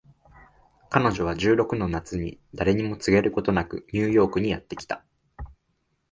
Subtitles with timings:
[0.89, 5.05] 彼女は十六の夏に誰にも告げることなくニューヨークにやって来た